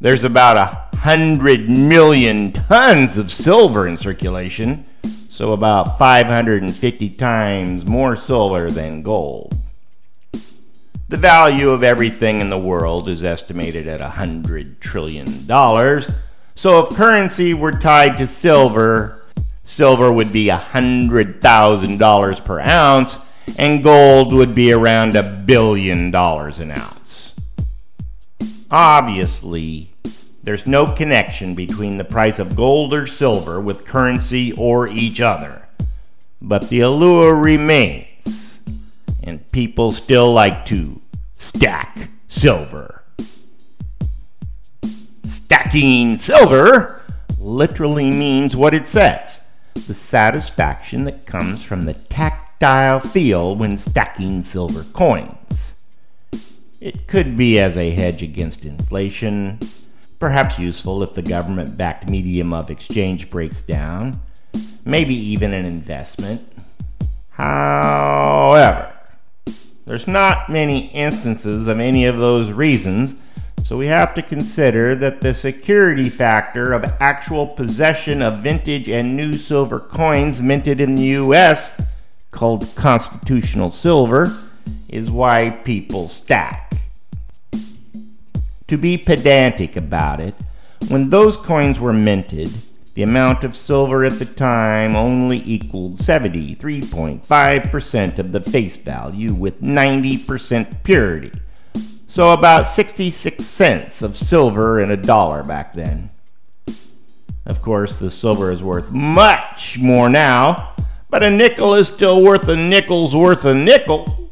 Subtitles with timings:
[0.00, 4.86] there's about a hundred million tons of silver in circulation,
[5.28, 9.54] so about 550 times more silver than gold.
[11.08, 15.26] The value of everything in the world is estimated at $100 trillion.
[16.56, 19.22] So if currency were tied to silver,
[19.62, 23.20] silver would be $100,000 per ounce,
[23.56, 27.36] and gold would be around a billion dollars an ounce.
[28.68, 29.92] Obviously,
[30.42, 35.68] there's no connection between the price of gold or silver with currency or each other.
[36.42, 38.15] But the allure remains
[39.26, 41.00] and people still like to
[41.34, 43.02] stack silver.
[45.24, 47.02] Stacking silver
[47.38, 49.40] literally means what it says
[49.86, 55.74] the satisfaction that comes from the tactile feel when stacking silver coins.
[56.80, 59.58] It could be as a hedge against inflation,
[60.18, 64.20] perhaps useful if the government backed medium of exchange breaks down,
[64.84, 66.40] maybe even an investment.
[67.30, 68.95] However,
[69.96, 73.14] there's not many instances of any of those reasons,
[73.64, 79.16] so we have to consider that the security factor of actual possession of vintage and
[79.16, 81.80] new silver coins minted in the US,
[82.30, 84.30] called constitutional silver,
[84.90, 86.74] is why people stack.
[88.68, 90.34] To be pedantic about it,
[90.88, 92.50] when those coins were minted,
[92.96, 99.60] the amount of silver at the time only equaled 73.5% of the face value with
[99.60, 101.32] 90% purity.
[102.08, 106.08] So about 66 cents of silver in a dollar back then.
[107.44, 110.72] Of course, the silver is worth much more now,
[111.10, 114.30] but a nickel is still worth a nickel's worth a nickel.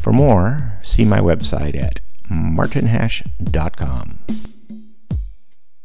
[0.00, 2.00] For more, see my website at
[2.30, 4.39] martinhash.com.